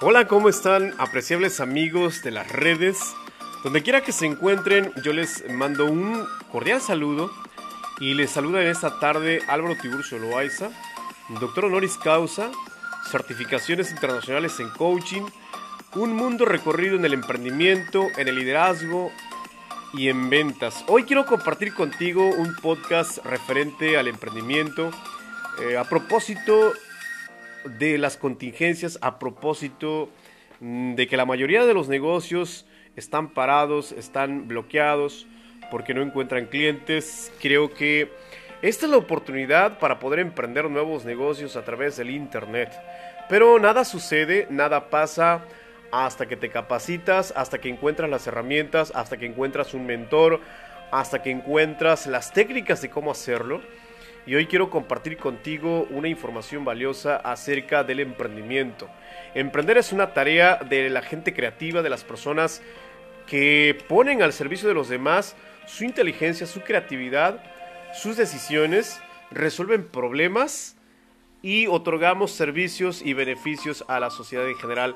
Hola, 0.00 0.28
¿cómo 0.28 0.48
están 0.48 0.94
apreciables 0.98 1.58
amigos 1.58 2.22
de 2.22 2.30
las 2.30 2.52
redes? 2.52 3.00
Donde 3.64 3.82
quiera 3.82 4.02
que 4.02 4.12
se 4.12 4.26
encuentren, 4.26 4.92
yo 5.02 5.12
les 5.12 5.50
mando 5.50 5.86
un 5.86 6.24
cordial 6.52 6.80
saludo 6.80 7.32
y 7.98 8.14
les 8.14 8.30
saluda 8.30 8.62
en 8.62 8.68
esta 8.68 9.00
tarde 9.00 9.42
Álvaro 9.48 9.74
Tiburcio 9.74 10.20
Loaiza, 10.20 10.70
doctor 11.40 11.64
honoris 11.64 11.96
causa, 11.96 12.52
certificaciones 13.10 13.90
internacionales 13.90 14.60
en 14.60 14.70
coaching, 14.70 15.22
un 15.96 16.12
mundo 16.12 16.44
recorrido 16.44 16.94
en 16.94 17.04
el 17.04 17.14
emprendimiento, 17.14 18.06
en 18.18 18.28
el 18.28 18.36
liderazgo 18.36 19.10
y 19.94 20.10
en 20.10 20.30
ventas. 20.30 20.84
Hoy 20.86 21.02
quiero 21.02 21.26
compartir 21.26 21.74
contigo 21.74 22.24
un 22.24 22.54
podcast 22.54 23.18
referente 23.24 23.98
al 23.98 24.06
emprendimiento. 24.06 24.92
Eh, 25.60 25.76
a 25.76 25.82
propósito 25.82 26.72
de 27.68 27.98
las 27.98 28.16
contingencias 28.16 28.98
a 29.02 29.18
propósito 29.18 30.08
mm, 30.60 30.94
de 30.94 31.06
que 31.06 31.16
la 31.16 31.24
mayoría 31.24 31.64
de 31.64 31.74
los 31.74 31.88
negocios 31.88 32.66
están 32.96 33.30
parados, 33.30 33.92
están 33.92 34.48
bloqueados 34.48 35.26
porque 35.70 35.94
no 35.94 36.02
encuentran 36.02 36.46
clientes. 36.46 37.32
Creo 37.40 37.72
que 37.72 38.10
esta 38.62 38.86
es 38.86 38.90
la 38.90 38.98
oportunidad 38.98 39.78
para 39.78 40.00
poder 40.00 40.18
emprender 40.18 40.68
nuevos 40.68 41.04
negocios 41.04 41.56
a 41.56 41.64
través 41.64 41.96
del 41.96 42.10
Internet. 42.10 42.72
Pero 43.28 43.58
nada 43.58 43.84
sucede, 43.84 44.46
nada 44.50 44.90
pasa 44.90 45.44
hasta 45.92 46.26
que 46.26 46.36
te 46.36 46.50
capacitas, 46.50 47.32
hasta 47.36 47.58
que 47.58 47.68
encuentras 47.68 48.10
las 48.10 48.26
herramientas, 48.26 48.92
hasta 48.94 49.16
que 49.16 49.26
encuentras 49.26 49.74
un 49.74 49.86
mentor, 49.86 50.40
hasta 50.90 51.22
que 51.22 51.30
encuentras 51.30 52.06
las 52.06 52.32
técnicas 52.32 52.82
de 52.82 52.90
cómo 52.90 53.10
hacerlo 53.10 53.60
y 54.28 54.34
hoy 54.34 54.44
quiero 54.44 54.68
compartir 54.68 55.16
contigo 55.16 55.86
una 55.88 56.06
información 56.06 56.62
valiosa 56.62 57.16
acerca 57.16 57.82
del 57.82 58.00
emprendimiento. 58.00 58.86
Emprender 59.34 59.78
es 59.78 59.90
una 59.90 60.12
tarea 60.12 60.56
de 60.56 60.90
la 60.90 61.00
gente 61.00 61.32
creativa, 61.32 61.80
de 61.80 61.88
las 61.88 62.04
personas 62.04 62.60
que 63.26 63.82
ponen 63.88 64.22
al 64.22 64.34
servicio 64.34 64.68
de 64.68 64.74
los 64.74 64.90
demás 64.90 65.34
su 65.66 65.84
inteligencia, 65.84 66.46
su 66.46 66.60
creatividad, 66.60 67.42
sus 67.94 68.18
decisiones, 68.18 69.00
resuelven 69.30 69.88
problemas 69.88 70.76
y 71.40 71.66
otorgamos 71.66 72.30
servicios 72.30 73.00
y 73.00 73.14
beneficios 73.14 73.82
a 73.88 73.98
la 73.98 74.10
sociedad 74.10 74.46
en 74.46 74.56
general. 74.56 74.94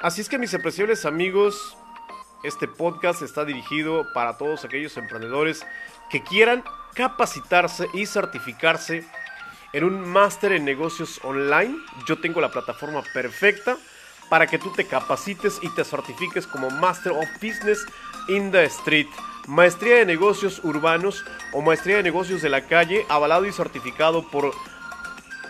Así 0.00 0.20
es 0.20 0.28
que 0.28 0.38
mis 0.38 0.54
apreciables 0.54 1.04
amigos, 1.04 1.76
este 2.42 2.68
podcast 2.68 3.22
está 3.22 3.44
dirigido 3.44 4.12
para 4.12 4.36
todos 4.36 4.64
aquellos 4.64 4.96
emprendedores 4.96 5.64
que 6.10 6.22
quieran 6.22 6.64
capacitarse 6.94 7.88
y 7.94 8.06
certificarse 8.06 9.04
en 9.72 9.84
un 9.84 10.08
máster 10.08 10.52
en 10.52 10.64
negocios 10.64 11.20
online. 11.22 11.76
Yo 12.06 12.20
tengo 12.20 12.40
la 12.40 12.50
plataforma 12.50 13.02
perfecta 13.14 13.76
para 14.28 14.46
que 14.46 14.58
tú 14.58 14.72
te 14.72 14.86
capacites 14.86 15.58
y 15.62 15.68
te 15.70 15.84
certifiques 15.84 16.46
como 16.46 16.70
Master 16.70 17.12
of 17.12 17.28
Business 17.34 17.86
in 18.28 18.50
the 18.50 18.64
Street. 18.64 19.08
Maestría 19.46 19.96
de 19.96 20.06
negocios 20.06 20.60
urbanos 20.62 21.24
o 21.52 21.60
maestría 21.60 21.96
de 21.96 22.02
negocios 22.02 22.42
de 22.42 22.48
la 22.48 22.66
calle, 22.66 23.04
avalado 23.08 23.44
y 23.46 23.52
certificado 23.52 24.26
por 24.28 24.52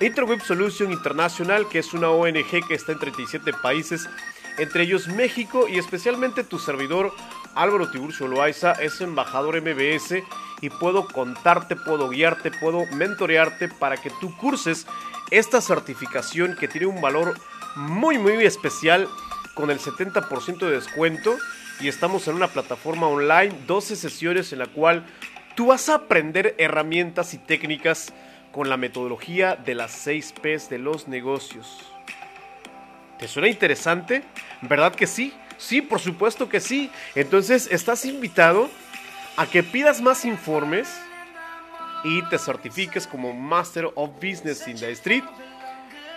Interweb 0.00 0.42
Solution 0.42 0.92
International, 0.92 1.68
que 1.68 1.78
es 1.78 1.94
una 1.94 2.10
ONG 2.10 2.66
que 2.66 2.74
está 2.74 2.92
en 2.92 2.98
37 2.98 3.52
países, 3.62 4.08
entre 4.58 4.84
ellos 4.84 5.08
México 5.08 5.66
y 5.68 5.78
especialmente 5.78 6.44
tu 6.44 6.58
servidor 6.58 7.12
Álvaro 7.54 7.90
Tiburcio 7.90 8.28
Loaiza 8.28 8.72
es 8.72 9.00
embajador 9.00 9.60
MBS 9.60 10.22
y 10.60 10.70
puedo 10.70 11.06
contarte, 11.08 11.76
puedo 11.76 12.08
guiarte, 12.08 12.50
puedo 12.50 12.86
mentorearte 12.92 13.68
para 13.68 13.96
que 13.96 14.10
tú 14.20 14.36
curses 14.36 14.86
esta 15.30 15.60
certificación 15.60 16.56
que 16.56 16.68
tiene 16.68 16.86
un 16.86 17.00
valor 17.00 17.34
muy 17.74 18.18
muy 18.18 18.44
especial 18.44 19.08
con 19.54 19.70
el 19.70 19.78
70% 19.78 20.58
de 20.58 20.70
descuento 20.70 21.36
y 21.80 21.88
estamos 21.88 22.26
en 22.28 22.36
una 22.36 22.48
plataforma 22.48 23.06
online, 23.06 23.54
12 23.66 23.96
sesiones 23.96 24.52
en 24.52 24.60
la 24.60 24.66
cual 24.66 25.04
tú 25.54 25.66
vas 25.66 25.88
a 25.88 25.94
aprender 25.94 26.54
herramientas 26.58 27.34
y 27.34 27.38
técnicas 27.38 28.12
con 28.52 28.68
la 28.68 28.76
metodología 28.76 29.56
de 29.56 29.74
las 29.74 29.92
6 29.92 30.34
P's 30.40 30.70
de 30.70 30.78
los 30.78 31.08
negocios. 31.08 31.92
¿Te 33.18 33.28
suena 33.28 33.48
interesante? 33.48 34.22
¿Verdad 34.62 34.94
que 34.94 35.06
sí? 35.06 35.32
Sí, 35.58 35.82
por 35.82 36.00
supuesto 36.00 36.48
que 36.48 36.60
sí. 36.60 36.90
Entonces 37.14 37.68
estás 37.70 38.04
invitado 38.04 38.68
a 39.36 39.46
que 39.46 39.62
pidas 39.62 40.00
más 40.00 40.24
informes 40.24 40.88
y 42.04 42.22
te 42.28 42.38
certifiques 42.38 43.06
como 43.06 43.32
Master 43.32 43.90
of 43.94 44.10
Business 44.16 44.66
in 44.68 44.78
the 44.78 44.90
Street 44.92 45.24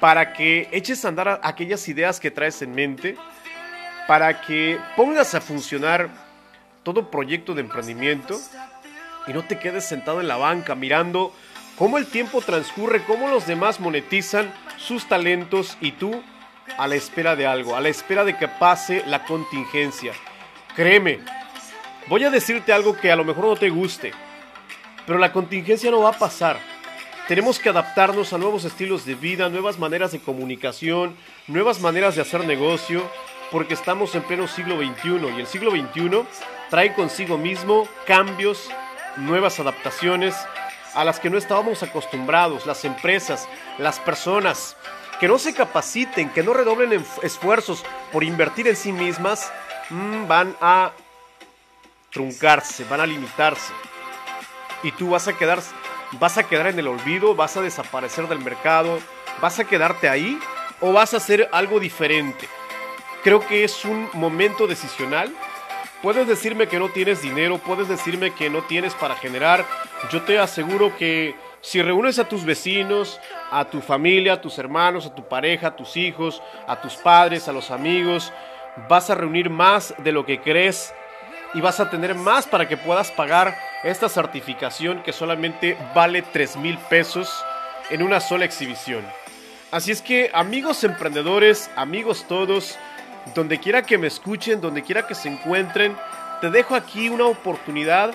para 0.00 0.32
que 0.32 0.68
eches 0.72 1.04
a 1.04 1.08
andar 1.08 1.40
aquellas 1.42 1.86
ideas 1.88 2.18
que 2.18 2.30
traes 2.30 2.60
en 2.62 2.74
mente, 2.74 3.16
para 4.08 4.40
que 4.40 4.78
pongas 4.96 5.34
a 5.34 5.40
funcionar 5.40 6.10
todo 6.82 7.10
proyecto 7.10 7.54
de 7.54 7.60
emprendimiento 7.60 8.40
y 9.26 9.32
no 9.32 9.44
te 9.44 9.58
quedes 9.58 9.84
sentado 9.84 10.20
en 10.20 10.28
la 10.28 10.36
banca 10.36 10.74
mirando 10.74 11.32
cómo 11.76 11.98
el 11.98 12.06
tiempo 12.06 12.40
transcurre, 12.40 13.04
cómo 13.04 13.28
los 13.28 13.46
demás 13.46 13.78
monetizan 13.78 14.52
sus 14.76 15.06
talentos 15.06 15.76
y 15.80 15.92
tú 15.92 16.22
a 16.78 16.86
la 16.86 16.94
espera 16.94 17.36
de 17.36 17.46
algo, 17.46 17.76
a 17.76 17.80
la 17.80 17.88
espera 17.88 18.24
de 18.24 18.36
que 18.36 18.48
pase 18.48 19.02
la 19.06 19.24
contingencia. 19.24 20.12
Créeme, 20.74 21.20
Voy 22.08 22.24
a 22.24 22.30
decirte 22.30 22.72
algo 22.72 22.96
que 22.96 23.12
a 23.12 23.16
lo 23.16 23.24
mejor 23.24 23.44
no 23.44 23.56
te 23.56 23.70
guste, 23.70 24.12
pero 25.06 25.18
la 25.20 25.32
contingencia 25.32 25.90
no 25.90 26.00
va 26.00 26.10
a 26.10 26.18
pasar. 26.18 26.58
Tenemos 27.28 27.60
que 27.60 27.68
adaptarnos 27.68 28.32
a 28.32 28.38
nuevos 28.38 28.64
estilos 28.64 29.06
de 29.06 29.14
vida, 29.14 29.48
nuevas 29.48 29.78
maneras 29.78 30.10
de 30.10 30.18
comunicación, 30.18 31.16
nuevas 31.46 31.80
maneras 31.80 32.16
de 32.16 32.22
hacer 32.22 32.44
negocio, 32.44 33.08
porque 33.52 33.74
estamos 33.74 34.16
en 34.16 34.22
pleno 34.22 34.48
siglo 34.48 34.76
XXI 34.78 35.36
y 35.36 35.40
el 35.40 35.46
siglo 35.46 35.70
XXI 35.70 36.24
trae 36.70 36.92
consigo 36.94 37.38
mismo 37.38 37.86
cambios, 38.04 38.68
nuevas 39.16 39.60
adaptaciones 39.60 40.34
a 40.94 41.04
las 41.04 41.20
que 41.20 41.30
no 41.30 41.38
estábamos 41.38 41.84
acostumbrados, 41.84 42.66
las 42.66 42.84
empresas, 42.84 43.48
las 43.78 44.00
personas, 44.00 44.76
que 45.22 45.28
no 45.28 45.38
se 45.38 45.54
capaciten, 45.54 46.30
que 46.30 46.42
no 46.42 46.52
redoblen 46.52 47.06
esfuerzos 47.22 47.84
por 48.10 48.24
invertir 48.24 48.66
en 48.66 48.74
sí 48.74 48.90
mismas, 48.90 49.52
mm, 49.88 50.26
van 50.26 50.56
a 50.60 50.90
truncarse, 52.10 52.82
van 52.90 53.02
a 53.02 53.06
limitarse. 53.06 53.72
Y 54.82 54.90
tú 54.90 55.10
vas 55.10 55.28
a 55.28 55.38
quedar 55.38 55.60
vas 56.18 56.38
a 56.38 56.42
quedar 56.42 56.66
en 56.66 56.78
el 56.80 56.88
olvido, 56.88 57.36
vas 57.36 57.56
a 57.56 57.60
desaparecer 57.60 58.26
del 58.26 58.40
mercado, 58.40 58.98
vas 59.40 59.60
a 59.60 59.64
quedarte 59.64 60.08
ahí 60.08 60.40
o 60.80 60.92
vas 60.92 61.14
a 61.14 61.18
hacer 61.18 61.48
algo 61.52 61.78
diferente. 61.78 62.48
Creo 63.22 63.46
que 63.46 63.62
es 63.62 63.84
un 63.84 64.08
momento 64.14 64.66
decisional. 64.66 65.32
Puedes 66.02 66.26
decirme 66.26 66.66
que 66.66 66.80
no 66.80 66.88
tienes 66.88 67.22
dinero, 67.22 67.58
puedes 67.58 67.86
decirme 67.86 68.32
que 68.32 68.50
no 68.50 68.62
tienes 68.62 68.92
para 68.94 69.14
generar. 69.14 69.64
Yo 70.10 70.22
te 70.22 70.40
aseguro 70.40 70.96
que 70.96 71.36
si 71.62 71.80
reúnes 71.80 72.18
a 72.18 72.28
tus 72.28 72.44
vecinos, 72.44 73.20
a 73.50 73.64
tu 73.64 73.80
familia, 73.80 74.34
a 74.34 74.40
tus 74.40 74.58
hermanos, 74.58 75.06
a 75.06 75.14
tu 75.14 75.26
pareja, 75.26 75.68
a 75.68 75.76
tus 75.76 75.96
hijos, 75.96 76.42
a 76.66 76.80
tus 76.80 76.96
padres, 76.96 77.46
a 77.46 77.52
los 77.52 77.70
amigos, 77.70 78.32
vas 78.88 79.10
a 79.10 79.14
reunir 79.14 79.48
más 79.48 79.94
de 79.98 80.10
lo 80.10 80.26
que 80.26 80.40
crees 80.40 80.92
y 81.54 81.60
vas 81.60 81.78
a 81.78 81.88
tener 81.88 82.16
más 82.16 82.46
para 82.46 82.66
que 82.66 82.76
puedas 82.76 83.12
pagar 83.12 83.56
esta 83.84 84.08
certificación 84.08 85.02
que 85.04 85.12
solamente 85.12 85.78
vale 85.94 86.22
3 86.22 86.56
mil 86.56 86.76
pesos 86.90 87.44
en 87.90 88.02
una 88.02 88.20
sola 88.20 88.44
exhibición. 88.44 89.04
Así 89.70 89.92
es 89.92 90.02
que 90.02 90.30
amigos 90.34 90.82
emprendedores, 90.82 91.70
amigos 91.76 92.26
todos, 92.26 92.76
donde 93.34 93.60
quiera 93.60 93.82
que 93.82 93.98
me 93.98 94.08
escuchen, 94.08 94.60
donde 94.60 94.82
quiera 94.82 95.06
que 95.06 95.14
se 95.14 95.28
encuentren, 95.28 95.96
te 96.40 96.50
dejo 96.50 96.74
aquí 96.74 97.08
una 97.08 97.26
oportunidad 97.26 98.12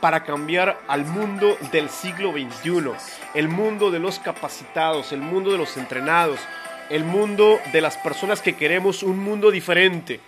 para 0.00 0.24
cambiar 0.24 0.80
al 0.88 1.04
mundo 1.04 1.56
del 1.72 1.90
siglo 1.90 2.32
XXI, 2.32 2.92
el 3.34 3.48
mundo 3.48 3.90
de 3.90 3.98
los 3.98 4.18
capacitados, 4.18 5.12
el 5.12 5.20
mundo 5.20 5.52
de 5.52 5.58
los 5.58 5.76
entrenados, 5.76 6.40
el 6.88 7.04
mundo 7.04 7.60
de 7.72 7.80
las 7.80 7.96
personas 7.96 8.42
que 8.42 8.56
queremos 8.56 9.02
un 9.02 9.18
mundo 9.18 9.50
diferente. 9.50 10.20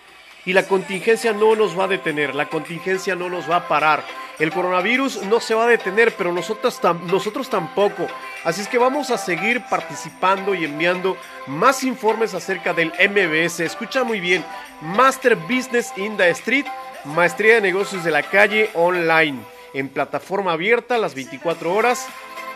Y 0.45 0.53
la 0.55 0.65
contingencia 0.65 1.33
no 1.33 1.55
nos 1.55 1.79
va 1.79 1.85
a 1.85 1.89
detener, 1.89 2.35
la 2.35 2.47
contingencia 2.47 3.15
no 3.15 3.29
nos 3.29 3.49
va 3.49 3.57
a 3.57 3.69
parar. 3.69 4.05
El 4.39 4.51
coronavirus 4.51 5.23
no 5.25 5.39
se 5.39 5.55
va 5.55 5.65
a 5.65 5.69
detener, 5.69 6.15
pero 6.17 6.33
nosotros, 6.33 6.81
nosotros 7.07 7.49
tampoco. 7.49 8.09
Así 8.45 8.63
es 8.63 8.69
que 8.69 8.79
vamos 8.79 9.11
a 9.11 9.19
seguir 9.19 9.63
participando 9.71 10.55
y 10.55 10.65
enviando 10.65 11.17
más 11.47 11.85
informes 11.85 12.35
acerca 12.35 12.73
del 12.73 12.89
MBS. 12.89 13.61
Escucha 13.61 14.03
muy 14.03 14.19
bien, 14.19 14.45
Master 14.81 15.37
Business 15.37 15.93
in 15.97 16.17
the 16.17 16.29
Street, 16.31 16.67
Maestría 17.05 17.57
de 17.57 17.61
Negocios 17.61 18.03
de 18.03 18.11
la 18.11 18.25
Calle 18.25 18.71
Online, 18.75 19.39
en 19.75 19.89
plataforma 19.89 20.53
abierta 20.53 20.99
las 20.99 21.15
24 21.15 21.73
horas 21.73 22.07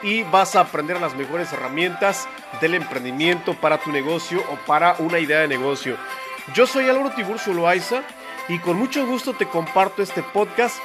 y 0.02 0.22
vas 0.24 0.56
a 0.56 0.60
aprender 0.60 1.00
las 1.00 1.14
mejores 1.14 1.52
herramientas 1.52 2.28
del 2.60 2.74
emprendimiento 2.74 3.54
para 3.54 3.78
tu 3.78 3.90
negocio 3.90 4.42
o 4.50 4.56
para 4.66 4.96
una 4.98 5.18
idea 5.18 5.40
de 5.40 5.48
negocio. 5.48 5.96
Yo 6.54 6.66
soy 6.66 6.88
Álvaro 6.88 7.10
Tiburcio 7.14 7.52
Loaiza 7.52 8.02
y 8.48 8.58
con 8.58 8.76
mucho 8.76 9.06
gusto 9.06 9.34
te 9.34 9.46
comparto 9.46 10.02
este 10.02 10.22
podcast 10.22 10.76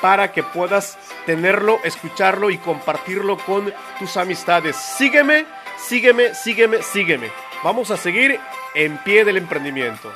para 0.00 0.30
que 0.32 0.42
puedas 0.42 0.96
tenerlo, 1.26 1.78
escucharlo 1.82 2.50
y 2.50 2.58
compartirlo 2.58 3.36
con 3.38 3.72
tus 3.98 4.16
amistades. 4.16 4.76
Sígueme, 4.76 5.46
sígueme, 5.76 6.34
sígueme, 6.34 6.82
sígueme. 6.82 7.30
Vamos 7.64 7.90
a 7.90 7.96
seguir 7.96 8.38
en 8.74 8.98
pie 8.98 9.24
del 9.24 9.38
emprendimiento. 9.38 10.12